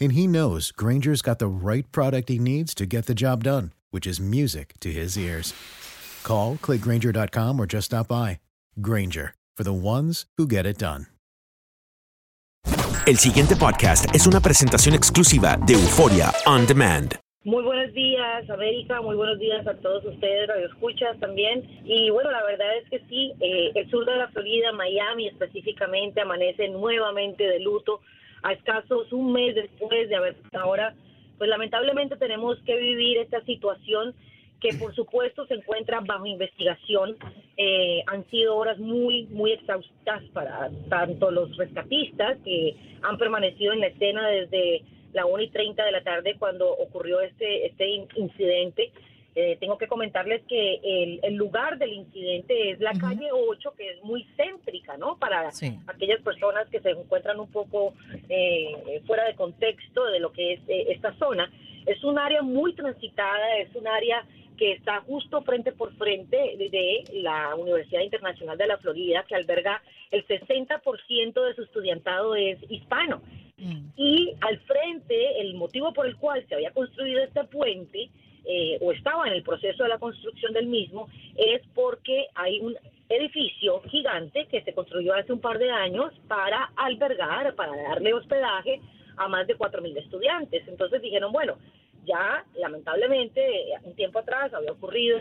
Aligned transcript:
And 0.00 0.12
he 0.12 0.26
knows 0.26 0.70
Granger's 0.70 1.22
got 1.22 1.38
the 1.38 1.48
right 1.48 1.90
product 1.90 2.28
he 2.28 2.38
needs 2.38 2.74
to 2.74 2.86
get 2.86 3.06
the 3.06 3.14
job 3.14 3.42
done, 3.44 3.72
which 3.90 4.06
is 4.06 4.20
music 4.20 4.74
to 4.80 4.90
his 4.92 5.18
ears. 5.18 5.54
Call, 6.22 6.56
clickgranger.com, 6.56 7.58
or 7.58 7.66
just 7.66 7.86
stop 7.86 8.08
by. 8.08 8.38
Granger, 8.80 9.34
for 9.56 9.64
the 9.64 9.72
ones 9.72 10.26
who 10.36 10.46
get 10.46 10.66
it 10.66 10.78
done. 10.78 11.06
El 13.06 13.16
siguiente 13.16 13.56
podcast 13.56 14.14
es 14.14 14.26
una 14.26 14.38
presentación 14.38 14.94
exclusiva 14.94 15.56
de 15.66 15.72
Euforia 15.72 16.30
On 16.46 16.66
Demand. 16.66 17.18
Muy 17.44 17.62
buenos 17.64 17.94
días, 17.94 18.50
América. 18.50 19.00
Muy 19.00 19.16
buenos 19.16 19.38
días 19.38 19.66
a 19.66 19.72
todos 19.78 20.04
ustedes, 20.04 20.48
radioescuchas 20.48 21.18
también. 21.18 21.64
Y 21.86 22.10
bueno, 22.10 22.30
la 22.30 22.44
verdad 22.44 22.76
es 22.76 22.90
que 22.90 23.00
sí, 23.08 23.32
eh, 23.40 23.72
el 23.74 23.88
sur 23.90 24.04
de 24.04 24.16
la 24.16 24.28
Florida, 24.28 24.72
Miami 24.72 25.28
específicamente, 25.28 26.20
amanece 26.20 26.68
nuevamente 26.68 27.42
de 27.44 27.60
luto 27.60 28.02
a 28.42 28.52
escasos 28.52 29.12
un 29.12 29.32
mes 29.32 29.54
después 29.54 30.08
de 30.08 30.16
haber 30.16 30.36
ahora, 30.52 30.94
pues 31.36 31.48
lamentablemente 31.48 32.16
tenemos 32.16 32.58
que 32.64 32.76
vivir 32.76 33.18
esta 33.18 33.40
situación 33.44 34.14
que 34.60 34.74
por 34.74 34.94
supuesto 34.94 35.46
se 35.46 35.54
encuentra 35.54 36.00
bajo 36.00 36.26
investigación. 36.26 37.16
Eh, 37.56 38.02
han 38.06 38.28
sido 38.30 38.56
horas 38.56 38.78
muy, 38.78 39.26
muy 39.26 39.52
exhaustas 39.52 40.22
para 40.32 40.70
tanto 40.88 41.30
los 41.30 41.56
rescatistas 41.56 42.38
que 42.44 42.74
han 43.02 43.18
permanecido 43.18 43.72
en 43.72 43.80
la 43.80 43.86
escena 43.86 44.28
desde 44.28 44.82
la 45.12 45.26
1 45.26 45.42
y 45.44 45.48
30 45.50 45.84
de 45.84 45.92
la 45.92 46.02
tarde 46.02 46.36
cuando 46.38 46.70
ocurrió 46.70 47.20
este, 47.20 47.66
este 47.66 47.88
incidente 48.16 48.92
eh, 49.40 49.56
tengo 49.60 49.78
que 49.78 49.86
comentarles 49.86 50.42
que 50.48 50.80
el, 51.22 51.36
lugar 51.36 51.78
del 51.78 51.92
incidente 51.92 52.72
es 52.72 52.80
la 52.80 52.92
calle 52.94 53.28
8, 53.30 53.72
que 53.76 53.90
es 53.90 54.02
muy 54.02 54.26
céntrica, 54.36 54.96
¿no? 54.96 55.16
Para 55.16 55.52
aquellas 55.86 56.20
personas 56.22 56.68
que 56.70 56.80
se 56.80 56.90
encuentran 56.90 57.38
un 57.38 57.48
poco 57.48 57.94
eh, 58.28 59.00
fuera 59.06 59.24
de 59.26 59.36
contexto 59.36 60.06
de 60.06 60.18
lo 60.18 60.32
que 60.32 60.54
es 60.54 60.60
eh, 60.66 60.86
esta 60.88 61.14
zona. 61.18 61.48
Es 61.86 62.02
un 62.02 62.18
área 62.18 62.42
muy 62.42 62.72
transitada, 62.72 63.58
es 63.58 63.72
un 63.76 63.86
área 63.86 64.26
que 64.56 64.72
está 64.72 65.02
justo 65.02 65.40
frente 65.42 65.70
por 65.70 65.94
frente 65.94 66.36
de, 66.36 67.04
la 67.22 67.54
Universidad 67.54 68.00
Internacional 68.00 68.58
de 68.58 68.66
la 68.66 68.78
Florida, 68.78 69.24
que 69.28 69.36
alberga 69.36 69.80
el 70.10 70.26
60% 70.26 71.44
de 71.44 71.54
su 71.54 71.62
estudiantado 71.62 72.34
es 72.34 72.58
hispano. 72.68 73.22
Mm. 73.56 73.90
Y 73.96 74.34
al 74.40 74.58
frente, 74.62 75.40
el 75.40 75.54
motivo 75.54 75.92
por 75.92 76.06
el 76.06 76.16
cual 76.16 76.44
se 76.48 76.56
había 76.56 76.72
construido 76.72 77.22
este 77.22 77.44
puente 77.44 78.10
eh, 78.50 78.78
o 78.80 78.92
estaba 78.92 79.26
en 79.26 79.34
el 79.34 79.42
proceso 79.42 79.82
de 79.82 79.90
la 79.90 79.98
construcción 79.98 80.54
del 80.54 80.68
mismo 80.68 81.06
es 81.36 81.60
porque 81.74 82.28
hay 82.34 82.60
un 82.60 82.74
edificio 83.10 83.82
gigante 83.82 84.46
que 84.46 84.62
se 84.62 84.72
construyó 84.72 85.12
hace 85.12 85.34
un 85.34 85.40
par 85.40 85.58
de 85.58 85.70
años 85.70 86.14
para 86.28 86.72
albergar, 86.76 87.54
para 87.54 87.76
darle 87.76 88.14
hospedaje 88.14 88.80
a 89.18 89.28
más 89.28 89.46
de 89.46 89.58
4.000 89.58 89.98
estudiantes. 89.98 90.66
Entonces 90.66 91.02
dijeron, 91.02 91.30
bueno, 91.30 91.58
ya 92.06 92.42
lamentablemente 92.54 93.46
un 93.82 93.94
tiempo 93.94 94.20
atrás 94.20 94.54
había 94.54 94.72
ocurrido, 94.72 95.18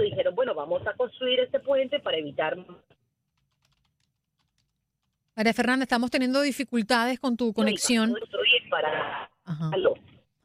dijeron, 0.00 0.36
bueno, 0.36 0.54
vamos 0.54 0.86
a 0.86 0.94
construir 0.94 1.40
este 1.40 1.58
puente 1.58 1.98
para 1.98 2.18
evitar... 2.18 2.56
María 5.34 5.54
Fernanda, 5.54 5.82
estamos 5.82 6.08
teniendo 6.08 6.40
dificultades 6.40 7.18
con 7.18 7.36
tu 7.36 7.52
conexión. 7.52 8.14
Para... 8.70 9.28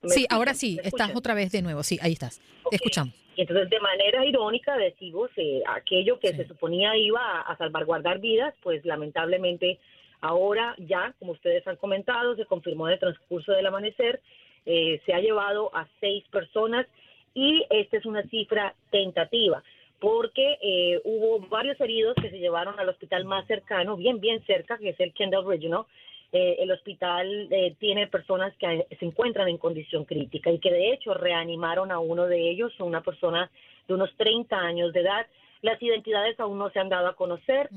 Sí, 0.08 0.26
ahora 0.30 0.54
sí, 0.54 0.80
estás 0.84 1.16
otra 1.16 1.34
vez 1.34 1.52
de 1.52 1.62
nuevo. 1.62 1.84
Sí, 1.84 2.00
ahí 2.02 2.14
estás. 2.14 2.42
Te 2.70 2.76
escuchamos. 2.76 3.14
Y 3.36 3.42
entonces, 3.42 3.70
de 3.70 3.80
manera 3.80 4.26
irónica, 4.26 4.78
decimos, 4.78 5.30
eh, 5.36 5.62
aquello 5.68 6.20
que 6.20 6.34
se 6.34 6.48
suponía 6.48 6.96
iba 6.96 7.42
a, 7.42 7.58
salvaguardar 7.58 8.20
vidas, 8.20 8.54
pues 8.64 8.86
lamentablemente 8.86 9.80
ahora 10.22 10.74
ya, 10.78 11.14
como 11.20 11.34
ustedes 11.34 11.68
han 11.68 11.76
comentado, 11.76 12.36
se 12.36 12.46
confirmó 12.46 12.88
en 12.88 12.94
el 12.94 13.00
transcurso 13.00 13.52
del 13.52 13.66
amanecer, 13.66 14.22
eh, 14.66 15.02
se 15.06 15.14
ha 15.14 15.20
llevado 15.20 15.70
a 15.76 15.88
seis 16.00 16.24
personas 16.32 16.88
y 17.34 17.66
esta 17.70 17.98
es 17.98 18.06
una 18.06 18.24
cifra 18.24 18.74
tentativa 18.90 19.62
porque 20.00 20.58
eh, 20.62 21.02
hubo 21.04 21.40
varios 21.48 21.80
heridos 21.80 22.16
que 22.22 22.30
se 22.30 22.40
llevaron 22.40 22.80
al 22.80 22.90
hospital 22.90 23.26
más 23.26 23.48
cercano, 23.48 23.96
bien, 23.96 24.20
bien 24.20 24.44
cerca, 24.46 24.78
que 24.78 24.90
es 24.90 25.00
el 25.00 25.14
Kendall 25.14 25.48
Regional, 25.48 25.86
eh, 26.31 26.58
el 26.59 26.72
hospital 26.72 27.47
eh, 27.52 27.75
tiene 27.80 28.08
personas 28.08 28.53
que 28.58 28.86
se 29.00 29.06
encuentran 29.06 29.47
en 29.47 29.58
condición 29.58 30.06
crítica 30.06 30.52
y 30.52 30.59
que 30.59 30.72
de 30.72 30.91
hecho 30.91 31.13
reanimaron 31.13 31.91
a 31.91 32.00
uno 32.00 32.25
de 32.25 32.50
ellos, 32.50 32.74
una 32.80 33.02
persona 33.02 33.50
de 33.88 33.94
unos 33.94 34.13
30 34.18 34.58
años 34.58 34.94
de 34.94 35.02
edad. 35.02 35.28
Las 35.62 35.81
identidades 35.81 36.40
aún 36.40 36.58
no 36.58 36.69
se 36.72 36.80
han 36.80 36.90
dado 36.90 37.08
a 37.08 37.16
conocer. 37.16 37.69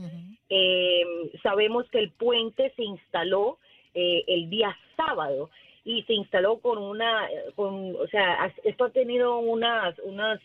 Eh, 0.49 1.05
sabemos 1.43 1.89
que 1.91 1.99
el 1.99 2.11
puente 2.11 2.73
se 2.77 2.85
instaló 2.85 3.59
el 3.95 4.49
día 4.49 4.77
sábado 4.97 5.51
y 5.85 6.03
se 6.03 6.13
instaló 6.13 6.59
con 6.59 6.79
una, 6.79 7.29
con, 7.57 7.97
o 7.97 8.07
sea, 8.09 8.53
esto 8.63 8.85
ha 8.85 8.91
tenido 8.91 9.39
unas, 9.39 9.99
unas 10.01 10.41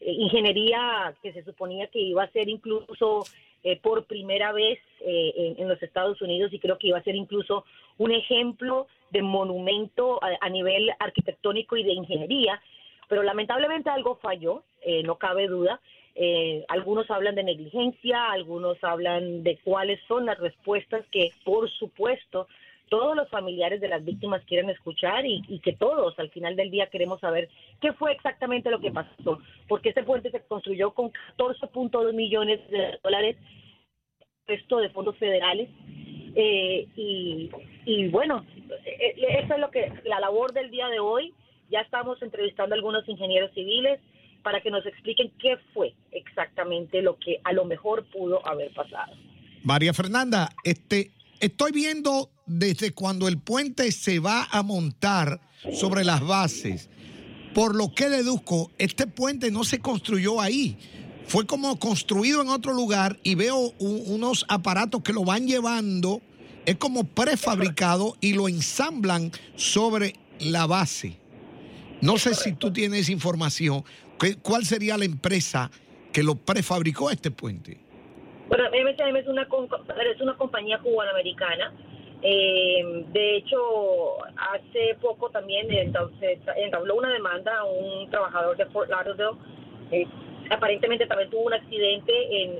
ingeniería 0.00 1.14
que 1.22 1.32
se 1.32 1.42
suponía 1.44 1.86
que 1.86 2.00
iba 2.00 2.24
a 2.24 2.30
ser 2.30 2.48
incluso 2.48 3.24
eh, 3.62 3.80
por 3.80 4.04
primera 4.04 4.52
vez 4.52 4.78
eh, 5.00 5.54
en, 5.58 5.68
los 5.68 5.82
Estados 5.82 6.20
Unidos 6.22 6.52
y 6.52 6.58
creo 6.58 6.78
que 6.78 6.88
iba 6.88 6.98
a 6.98 7.02
ser 7.02 7.16
incluso 7.16 7.64
un 7.98 8.12
ejemplo 8.12 8.86
de 9.10 9.22
monumento 9.22 10.20
a, 10.22 10.48
nivel 10.48 10.90
arquitectónico 10.98 11.76
y 11.76 11.82
de 11.82 11.92
ingeniería, 11.92 12.60
pero 13.08 13.22
lamentablemente 13.22 13.90
algo 13.90 14.16
falló, 14.16 14.62
eh, 14.82 15.02
no 15.02 15.16
cabe 15.16 15.48
duda. 15.48 15.80
algunos 16.68 17.10
hablan 17.10 17.34
de 17.34 17.44
negligencia, 17.44 18.30
algunos 18.30 18.82
hablan 18.82 19.42
de 19.42 19.58
cuáles 19.64 20.00
son 20.06 20.26
las 20.26 20.38
respuestas 20.38 21.04
que, 21.10 21.30
por 21.44 21.68
supuesto, 21.70 22.46
todos 22.88 23.16
los 23.16 23.28
familiares 23.28 23.80
de 23.80 23.88
las 23.88 24.04
víctimas 24.04 24.42
quieren 24.44 24.70
escuchar 24.70 25.26
y, 25.26 25.42
y, 25.48 25.58
que 25.60 25.72
todos 25.72 26.18
al 26.18 26.30
final 26.30 26.54
del 26.56 26.70
día 26.70 26.88
queremos 26.88 27.20
saber 27.20 27.48
qué 27.80 27.92
fue 27.92 28.12
exactamente 28.12 28.70
lo 28.70 28.80
que 28.80 28.92
pasó, 28.92 29.40
porque 29.68 29.88
este 29.88 30.04
puente 30.04 30.30
se 30.30 30.40
construyó 30.42 30.92
con 30.92 31.10
14.2 31.36 32.12
millones 32.12 32.60
de 32.70 32.98
dólares 33.02 33.36
esto 34.46 34.78
de 34.78 34.90
fondos 34.90 35.16
federales 35.16 35.68
eh, 36.36 36.86
y, 36.94 37.50
y, 37.86 38.08
bueno, 38.08 38.44
eh, 38.84 39.14
eh, 39.16 39.40
eso 39.42 39.54
es 39.54 39.60
lo 39.60 39.70
que 39.70 39.90
la 40.04 40.20
labor 40.20 40.52
del 40.52 40.70
día 40.70 40.88
de 40.88 41.00
hoy. 41.00 41.32
Ya 41.70 41.80
estamos 41.80 42.22
entrevistando 42.22 42.74
a 42.74 42.76
algunos 42.76 43.08
ingenieros 43.08 43.52
civiles 43.52 43.98
para 44.42 44.60
que 44.60 44.70
nos 44.70 44.86
expliquen 44.86 45.32
qué 45.40 45.56
fue 45.74 45.94
exactamente 46.12 47.02
lo 47.02 47.18
que 47.18 47.40
a 47.42 47.52
lo 47.52 47.64
mejor 47.64 48.04
pudo 48.12 48.46
haber 48.46 48.72
pasado. 48.72 49.14
María 49.64 49.92
Fernanda, 49.92 50.50
este, 50.62 51.10
estoy 51.40 51.72
viendo 51.72 52.28
desde 52.46 52.92
cuando 52.92 53.28
el 53.28 53.38
puente 53.38 53.90
se 53.92 54.18
va 54.18 54.48
a 54.50 54.62
montar 54.62 55.40
sobre 55.72 56.04
las 56.04 56.20
bases. 56.20 56.88
Por 57.54 57.74
lo 57.74 57.92
que 57.94 58.08
deduzco, 58.08 58.70
este 58.78 59.06
puente 59.06 59.50
no 59.50 59.64
se 59.64 59.80
construyó 59.80 60.40
ahí 60.40 60.78
fue 61.26 61.44
como 61.44 61.76
construido 61.78 62.40
en 62.40 62.48
otro 62.48 62.72
lugar 62.72 63.16
y 63.24 63.34
veo 63.34 63.72
unos 63.80 64.46
aparatos 64.48 65.02
que 65.02 65.12
lo 65.12 65.24
van 65.24 65.46
llevando, 65.48 66.20
es 66.64 66.76
como 66.76 67.04
prefabricado 67.04 68.14
y 68.20 68.34
lo 68.34 68.48
ensamblan 68.48 69.32
sobre 69.56 70.14
la 70.38 70.66
base. 70.66 71.18
No 72.00 72.16
sé 72.18 72.34
si 72.34 72.52
tú 72.52 72.72
tienes 72.72 73.08
información. 73.08 73.84
¿Cuál 74.42 74.64
sería 74.64 74.96
la 74.96 75.04
empresa 75.04 75.70
que 76.12 76.22
lo 76.22 76.36
prefabricó 76.36 77.10
este 77.10 77.32
puente? 77.32 77.78
Bueno, 78.48 78.64
MSM 78.70 79.16
es 79.16 79.26
una, 79.26 79.42
es 79.42 80.20
una 80.20 80.36
compañía. 80.36 80.80
Eh, 82.22 83.04
de 83.12 83.36
hecho, 83.36 83.58
hace 84.36 84.96
poco 85.00 85.30
también 85.30 85.70
entonces, 85.70 86.38
entabló 86.56 86.96
una 86.96 87.12
demanda 87.12 87.58
a 87.58 87.64
un 87.64 88.10
trabajador 88.10 88.56
de 88.56 88.66
Fort 88.66 88.90
Lauderdale. 88.90 89.38
Eh, 89.90 90.06
aparentemente 90.50 91.06
también 91.06 91.30
tuvo 91.30 91.42
un 91.42 91.54
accidente 91.54 92.12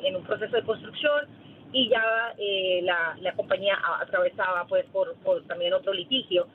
en, 0.06 0.16
un 0.16 0.22
proceso 0.24 0.56
de 0.56 0.62
construcción 0.62 1.26
y 1.72 1.88
ya 1.88 2.34
eh, 2.38 2.80
la, 2.82 3.16
la, 3.20 3.32
compañía 3.32 3.76
atravesaba 4.00 4.66
pues 4.68 4.84
por, 4.86 5.14
por 5.16 5.42
también 5.46 5.72
otro 5.72 5.92
litigio. 5.92 6.46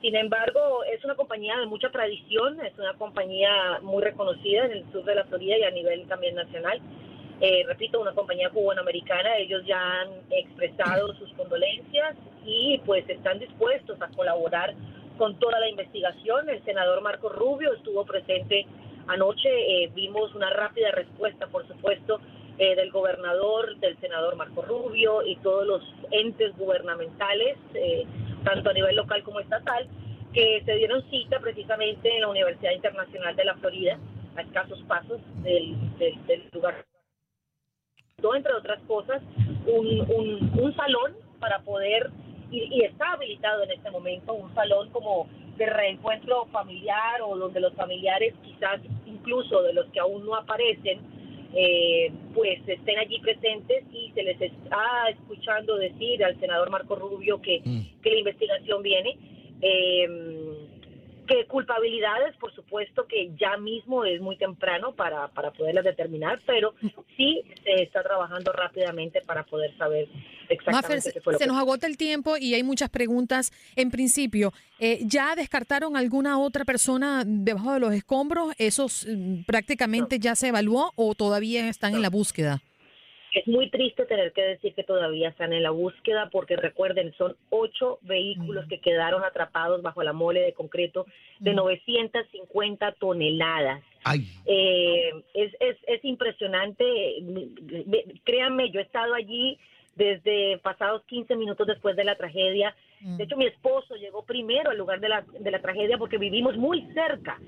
Sin 0.00 0.14
embargo, 0.14 0.84
es 0.84 1.04
una 1.04 1.16
compañía 1.16 1.58
de 1.58 1.66
mucha 1.66 1.90
tradición, 1.90 2.60
es 2.64 2.76
una 2.78 2.94
compañía 2.94 3.80
muy 3.82 4.02
reconocida 4.02 4.66
en 4.66 4.72
el 4.72 4.92
sur 4.92 5.04
de 5.04 5.14
la 5.14 5.24
Florida 5.24 5.58
y 5.58 5.64
a 5.64 5.70
nivel 5.70 6.06
también 6.06 6.36
nacional. 6.36 6.80
Eh, 7.40 7.64
repito, 7.66 8.00
una 8.00 8.12
compañía 8.12 8.50
cubanoamericana, 8.50 9.36
ellos 9.38 9.64
ya 9.66 10.00
han 10.00 10.08
expresado 10.30 11.14
sus 11.14 11.32
condolencias 11.34 12.16
y 12.48 12.78
pues 12.86 13.08
están 13.08 13.38
dispuestos 13.38 14.00
a 14.00 14.08
colaborar 14.08 14.74
con 15.18 15.38
toda 15.38 15.60
la 15.60 15.68
investigación. 15.68 16.48
El 16.48 16.64
senador 16.64 17.02
Marco 17.02 17.28
Rubio 17.28 17.74
estuvo 17.74 18.04
presente 18.04 18.66
anoche, 19.06 19.48
eh, 19.48 19.90
vimos 19.94 20.34
una 20.34 20.50
rápida 20.50 20.90
respuesta, 20.92 21.46
por 21.48 21.66
supuesto, 21.68 22.20
eh, 22.58 22.74
del 22.74 22.90
gobernador, 22.90 23.76
del 23.78 23.98
senador 24.00 24.36
Marco 24.36 24.62
Rubio 24.62 25.24
y 25.24 25.36
todos 25.36 25.66
los 25.66 25.82
entes 26.10 26.56
gubernamentales, 26.56 27.56
tanto 28.44 28.70
a 28.70 28.72
nivel 28.72 28.96
local 28.96 29.22
como 29.22 29.40
estatal, 29.40 29.86
que 30.32 30.62
se 30.64 30.74
dieron 30.74 31.02
cita 31.10 31.38
precisamente 31.40 32.14
en 32.14 32.22
la 32.22 32.28
Universidad 32.28 32.72
Internacional 32.72 33.36
de 33.36 33.44
la 33.44 33.54
Florida, 33.56 33.98
a 34.36 34.42
escasos 34.42 34.80
pasos 34.88 35.20
del, 35.42 35.76
del 35.98 36.48
lugar 36.52 36.84
entre 38.34 38.52
otras 38.52 38.82
cosas, 38.82 39.22
un, 39.66 40.50
un, 40.58 40.74
salón 40.74 41.14
para 41.38 41.60
poder, 41.60 42.10
y, 42.50 42.82
está 42.82 43.12
habilitado 43.12 43.64
en 43.64 43.72
este 43.72 43.90
momento, 43.90 44.34
un 44.34 44.54
salón 44.54 44.90
como 44.90 45.28
de 45.56 45.66
reencuentro 45.66 46.46
familiar 46.46 47.20
o 47.22 47.36
donde 47.36 47.60
los 47.60 47.74
familiares 47.74 48.34
quizás 48.44 48.80
incluso 49.06 49.62
de 49.62 49.72
los 49.72 49.86
que 49.86 50.00
aún 50.00 50.24
no 50.24 50.34
aparecen, 50.34 51.00
eh, 51.54 52.12
pues 52.34 52.60
estén 52.66 52.98
allí 52.98 53.18
presentes 53.20 53.84
y 53.92 54.12
se 54.12 54.22
les 54.22 54.40
está 54.40 55.08
escuchando 55.10 55.76
decir 55.76 56.24
al 56.24 56.38
senador 56.38 56.70
Marco 56.70 56.94
Rubio 56.94 57.40
que, 57.40 57.60
mm. 57.64 58.00
que 58.02 58.10
la 58.10 58.18
investigación 58.18 58.82
viene. 58.82 59.16
Eh, 59.60 60.68
que 61.28 61.44
culpabilidades, 61.44 62.34
por 62.38 62.52
supuesto 62.54 63.06
que 63.06 63.30
ya 63.38 63.56
mismo 63.58 64.04
es 64.04 64.20
muy 64.20 64.36
temprano 64.36 64.92
para, 64.92 65.28
para 65.28 65.52
poderlas 65.52 65.84
determinar, 65.84 66.40
pero 66.46 66.74
sí 67.16 67.44
se 67.76 67.82
está 67.82 68.02
trabajando 68.02 68.52
rápidamente 68.52 69.20
para 69.22 69.44
poder 69.44 69.76
saber 69.76 70.08
exactamente 70.48 71.12
qué 71.12 71.20
fue 71.20 71.34
lo 71.34 71.38
Se 71.38 71.46
nos 71.46 71.58
agota 71.58 71.86
el 71.86 71.96
tiempo 71.96 72.36
y 72.36 72.54
hay 72.54 72.62
muchas 72.62 72.88
preguntas. 72.88 73.52
En 73.76 73.90
principio, 73.90 74.52
eh, 74.78 75.00
¿ya 75.02 75.34
descartaron 75.34 75.96
alguna 75.96 76.38
otra 76.38 76.64
persona 76.64 77.24
debajo 77.26 77.74
de 77.74 77.80
los 77.80 77.92
escombros? 77.92 78.54
¿Esos 78.58 79.06
mm, 79.08 79.42
prácticamente 79.42 80.18
ya 80.18 80.34
se 80.34 80.48
evaluó 80.48 80.92
o 80.96 81.14
todavía 81.14 81.68
están 81.68 81.94
en 81.94 82.02
la 82.02 82.10
búsqueda? 82.10 82.62
Es 83.32 83.46
muy 83.46 83.70
triste 83.70 84.06
tener 84.06 84.32
que 84.32 84.42
decir 84.42 84.74
que 84.74 84.84
todavía 84.84 85.28
están 85.28 85.52
en 85.52 85.62
la 85.62 85.70
búsqueda 85.70 86.30
porque 86.30 86.56
recuerden, 86.56 87.12
son 87.18 87.36
ocho 87.50 87.98
vehículos 88.02 88.66
que 88.68 88.80
quedaron 88.80 89.22
atrapados 89.24 89.82
bajo 89.82 90.02
la 90.02 90.12
mole 90.12 90.40
de 90.40 90.52
concreto 90.54 91.06
de 91.38 91.52
950 91.54 92.92
toneladas. 92.92 93.82
Eh, 94.46 95.10
es, 95.34 95.52
es, 95.60 95.76
es 95.86 96.04
impresionante. 96.04 96.84
Créanme, 98.24 98.70
yo 98.70 98.80
he 98.80 98.84
estado 98.84 99.14
allí 99.14 99.58
desde 99.98 100.58
pasados 100.58 101.02
15 101.06 101.36
minutos 101.36 101.66
después 101.66 101.96
de 101.96 102.04
la 102.04 102.16
tragedia. 102.16 102.74
De 103.00 103.24
hecho, 103.24 103.36
mi 103.36 103.46
esposo 103.46 103.96
llegó 103.96 104.24
primero 104.24 104.70
al 104.70 104.78
lugar 104.78 105.00
de 105.00 105.08
la, 105.08 105.24
de 105.38 105.50
la 105.50 105.60
tragedia 105.60 105.98
porque 105.98 106.18
vivimos 106.18 106.56
muy 106.56 106.82
cerca. 106.94 107.38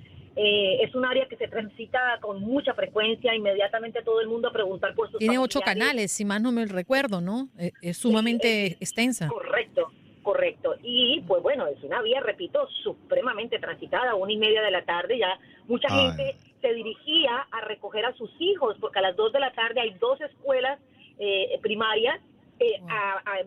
Eh, 0.43 0.83
es 0.85 0.95
un 0.95 1.05
área 1.05 1.29
que 1.29 1.37
se 1.37 1.49
transita 1.49 2.19
con 2.23 2.41
mucha 2.41 2.73
frecuencia, 2.73 3.35
inmediatamente 3.35 4.01
todo 4.03 4.23
el 4.23 4.29
mundo 4.29 4.49
a 4.49 4.53
preguntar 4.53 4.95
por 4.95 5.11
sus 5.11 5.19
Tiene 5.19 5.37
ocho 5.37 5.61
canales, 5.61 6.13
si 6.13 6.25
más 6.25 6.41
no 6.41 6.51
me 6.51 6.65
recuerdo, 6.65 7.21
¿no? 7.21 7.51
Eh, 7.59 7.73
es, 7.83 7.99
sumamente 7.99 8.69
extensa. 8.81 9.29
Correcto, 9.29 9.93
correcto. 10.23 10.77
Y 10.83 11.21
pues 11.29 11.43
bueno, 11.43 11.67
es 11.67 11.83
una 11.83 12.01
vía, 12.01 12.21
repito, 12.21 12.67
supremamente 12.83 13.59
transitada, 13.59 14.15
una 14.15 14.33
y 14.33 14.39
media 14.39 14.63
de 14.63 14.71
la 14.71 14.83
tarde, 14.83 15.19
ya 15.19 15.39
mucha 15.69 15.91
gente 15.91 16.37
se 16.63 16.73
dirigía 16.73 17.47
a 17.51 17.61
recoger 17.67 18.07
a 18.07 18.15
sus 18.15 18.31
hijos, 18.39 18.79
porque 18.81 19.01
a 19.01 19.03
las 19.03 19.17
dos 19.17 19.35
de 19.35 19.41
la 19.41 19.53
tarde 19.53 19.83
hay 19.83 19.91
dos 20.01 20.23
escuelas 20.23 20.81
eh, 21.19 21.59
primarias 21.61 22.19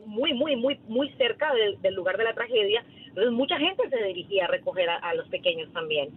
muy, 0.05 0.33
muy, 0.33 0.55
muy, 0.55 0.79
muy 0.87 1.09
cerca 1.17 1.51
del, 1.81 1.95
lugar 1.95 2.17
de 2.17 2.23
la 2.23 2.33
tragedia. 2.35 2.85
Entonces 3.07 3.31
mucha 3.31 3.57
gente 3.57 3.89
se 3.89 4.03
dirigía 4.03 4.45
a 4.45 4.47
recoger 4.47 4.89
a 4.89 5.13
los 5.15 5.27
pequeños 5.29 5.71
también. 5.73 6.09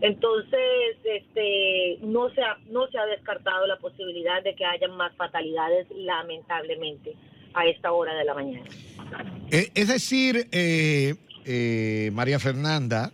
Entonces, 0.00 0.96
este, 1.04 1.98
no 2.02 2.30
se 2.30 2.40
ha, 2.40 2.56
no 2.70 2.86
se 2.88 2.98
ha 2.98 3.04
descartado 3.06 3.66
la 3.66 3.76
posibilidad 3.76 4.42
de 4.42 4.54
que 4.54 4.64
haya 4.64 4.88
más 4.88 5.14
fatalidades, 5.16 5.86
lamentablemente, 5.94 7.14
a 7.52 7.66
esta 7.66 7.92
hora 7.92 8.14
de 8.14 8.24
la 8.24 8.34
mañana. 8.34 8.64
Eh, 9.50 9.70
es 9.74 9.88
decir, 9.88 10.48
eh, 10.52 11.14
eh, 11.44 12.10
María 12.12 12.38
Fernanda, 12.38 13.10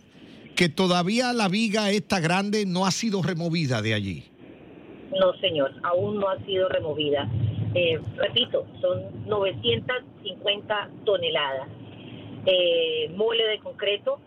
que 0.55 0.69
todavía 0.69 1.33
la 1.33 1.49
viga 1.49 1.91
esta 1.91 2.19
grande 2.19 2.65
no 2.65 2.85
ha 2.85 2.91
sido 2.91 3.21
removida 3.21 3.81
de 3.81 3.93
allí. 3.93 4.23
No, 5.19 5.33
señor, 5.39 5.73
aún 5.83 6.19
no 6.19 6.29
ha 6.29 6.37
sido 6.45 6.69
removida. 6.69 7.29
repito, 8.15 8.65
son 8.81 9.27
950 9.27 10.89
toneladas. 11.05 11.67
mole 13.15 13.45
de 13.45 13.59
concreto, 13.59 14.19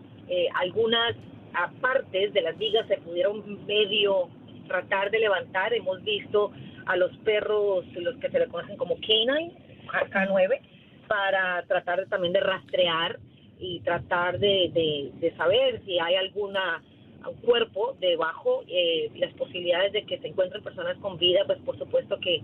algunas 0.54 1.16
aparte 1.54 2.30
de 2.30 2.42
las 2.42 2.56
vigas 2.58 2.86
se 2.88 2.98
pudieron 2.98 3.64
medio 3.66 4.28
tratar 4.66 5.10
de 5.10 5.18
levantar. 5.18 5.74
Hemos 5.74 6.02
visto 6.02 6.52
a 6.86 6.96
los 6.96 7.14
perros, 7.18 7.84
los 7.94 8.16
que 8.16 8.30
se 8.30 8.38
le 8.38 8.46
conocen 8.48 8.76
como 8.76 8.96
canine, 8.96 9.52
K9, 9.86 10.60
para 11.08 11.62
tratar 11.66 12.06
también 12.06 12.32
de 12.32 12.40
rastrear 12.40 13.18
y 13.58 13.80
tratar 13.80 14.38
de, 14.38 15.12
de, 15.20 15.34
saber 15.36 15.82
si 15.84 15.98
hay 15.98 16.14
alguna 16.14 16.82
cuerpo 17.44 17.96
debajo, 18.00 18.64
eh, 18.66 19.10
las 19.16 19.32
posibilidades 19.34 19.92
de 19.92 20.04
que 20.06 20.18
se 20.18 20.28
encuentren 20.28 20.62
personas 20.62 20.96
con 20.98 21.18
vida, 21.18 21.42
pues 21.46 21.58
por 21.60 21.76
supuesto 21.78 22.18
que 22.18 22.40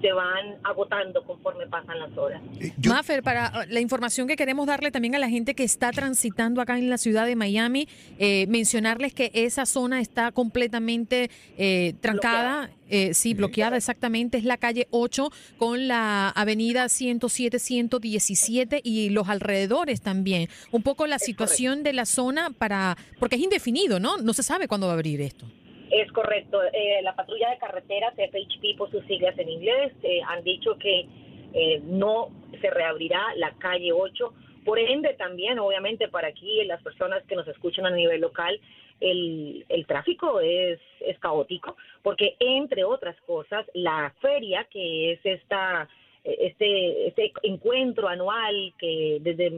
se 0.00 0.12
van 0.12 0.56
agotando 0.62 1.24
conforme 1.24 1.66
pasan 1.66 1.98
las 1.98 2.16
horas. 2.16 2.42
Eh, 2.60 2.72
Maffer, 2.86 3.22
para 3.22 3.48
uh, 3.48 3.72
la 3.72 3.80
información 3.80 4.28
que 4.28 4.36
queremos 4.36 4.66
darle 4.66 4.90
también 4.90 5.14
a 5.14 5.18
la 5.18 5.28
gente 5.28 5.54
que 5.54 5.64
está 5.64 5.90
transitando 5.90 6.60
acá 6.60 6.78
en 6.78 6.90
la 6.90 6.98
ciudad 6.98 7.26
de 7.26 7.36
Miami, 7.36 7.88
eh, 8.18 8.46
mencionarles 8.48 9.14
que 9.14 9.30
esa 9.34 9.66
zona 9.66 10.00
está 10.00 10.32
completamente 10.32 11.30
eh, 11.56 11.94
trancada. 12.00 12.70
sí, 13.12 13.34
bloqueada 13.34 13.76
exactamente, 13.76 14.38
es 14.38 14.44
la 14.44 14.58
calle 14.58 14.86
8 14.90 15.30
con 15.58 15.88
la 15.88 16.28
avenida 16.28 16.88
107, 16.88 17.58
117 17.58 18.80
y 18.84 19.10
los 19.10 19.28
alrededores 19.28 20.00
también. 20.00 20.48
Un 20.70 20.82
poco 20.82 21.08
la 21.08 21.18
situación 21.18 21.82
de 21.82 21.92
la 21.92 22.06
zona 22.06 22.50
para, 22.50 22.96
porque 23.18 23.36
es 23.36 23.42
indefinido, 23.42 23.98
¿no? 23.98 24.18
No 24.18 24.32
se 24.34 24.44
sabe 24.44 24.68
cuándo 24.68 24.86
va 24.86 24.92
a 24.92 24.94
abrir 24.94 25.20
esto. 25.20 25.46
Es 25.90 26.10
correcto. 26.12 26.60
Eh, 26.72 27.00
la 27.02 27.14
patrulla 27.14 27.50
de 27.50 27.58
carreteras, 27.58 28.14
FHP 28.14 28.76
por 28.76 28.90
sus 28.90 29.04
siglas 29.04 29.38
en 29.38 29.48
inglés, 29.48 29.92
eh, 30.02 30.20
han 30.26 30.42
dicho 30.42 30.76
que 30.78 31.06
eh, 31.54 31.80
no 31.84 32.30
se 32.60 32.70
reabrirá 32.70 33.22
la 33.36 33.52
calle 33.58 33.92
8. 33.92 34.32
Por 34.64 34.78
ende, 34.78 35.14
también, 35.14 35.58
obviamente, 35.58 36.08
para 36.08 36.28
aquí, 36.28 36.64
las 36.64 36.82
personas 36.82 37.22
que 37.24 37.36
nos 37.36 37.46
escuchan 37.46 37.86
a 37.86 37.90
nivel 37.90 38.20
local, 38.20 38.58
el, 39.00 39.64
el 39.68 39.86
tráfico 39.86 40.40
es, 40.40 40.80
es 41.00 41.18
caótico, 41.20 41.76
porque 42.02 42.34
entre 42.40 42.82
otras 42.82 43.16
cosas, 43.22 43.64
la 43.74 44.12
feria, 44.20 44.66
que 44.70 45.12
es 45.12 45.20
esta 45.24 45.88
este, 46.24 47.06
este 47.06 47.32
encuentro 47.44 48.08
anual 48.08 48.74
que 48.80 49.18
desde 49.20 49.52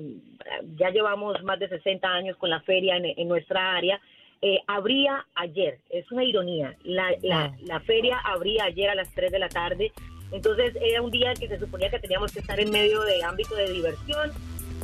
ya 0.76 0.90
llevamos 0.90 1.42
más 1.42 1.58
de 1.58 1.68
60 1.68 2.06
años 2.06 2.36
con 2.36 2.50
la 2.50 2.60
feria 2.60 2.96
en, 2.98 3.06
en 3.06 3.26
nuestra 3.26 3.74
área, 3.74 3.98
eh, 4.42 4.60
abría 4.66 5.26
ayer, 5.34 5.80
es 5.90 6.10
una 6.12 6.24
ironía, 6.24 6.76
la, 6.84 7.10
la, 7.22 7.54
la, 7.62 7.80
feria 7.80 8.18
abría 8.24 8.64
ayer 8.64 8.90
a 8.90 8.94
las 8.94 9.12
3 9.14 9.32
de 9.32 9.38
la 9.38 9.48
tarde, 9.48 9.92
entonces 10.30 10.74
era 10.80 11.02
un 11.02 11.10
día 11.10 11.34
que 11.34 11.48
se 11.48 11.58
suponía 11.58 11.90
que 11.90 11.98
teníamos 11.98 12.32
que 12.32 12.40
estar 12.40 12.58
en 12.60 12.70
medio 12.70 13.02
de 13.02 13.22
ámbito 13.24 13.54
de 13.56 13.72
diversión 13.72 14.30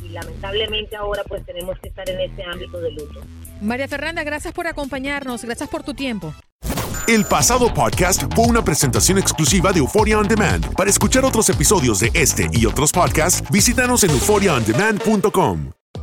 y 0.03 0.09
lamentablemente 0.09 0.95
ahora 0.95 1.23
pues 1.23 1.45
tenemos 1.45 1.79
que 1.79 1.89
estar 1.89 2.09
en 2.09 2.19
este 2.21 2.43
ámbito 2.43 2.79
de 2.79 2.91
luto. 2.91 3.21
María 3.61 3.87
Fernanda, 3.87 4.23
gracias 4.23 4.53
por 4.53 4.67
acompañarnos, 4.67 5.43
gracias 5.45 5.69
por 5.69 5.83
tu 5.83 5.93
tiempo. 5.93 6.33
El 7.07 7.23
pasado 7.25 7.71
podcast 7.71 8.23
fue 8.33 8.45
una 8.45 8.63
presentación 8.63 9.19
exclusiva 9.19 9.71
de 9.71 9.79
Euphoria 9.79 10.17
On 10.17 10.27
Demand. 10.27 10.73
Para 10.73 10.89
escuchar 10.89 11.23
otros 11.23 11.49
episodios 11.49 11.99
de 11.99 12.09
este 12.15 12.49
y 12.51 12.65
otros 12.65 12.91
podcasts, 12.91 13.47
visítanos 13.51 14.03
en 14.03 14.09
euphoriaondemand.com. 14.09 15.71